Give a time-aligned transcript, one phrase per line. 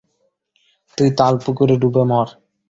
[0.97, 2.27] তুই তালপুকুরে ডুবে মর।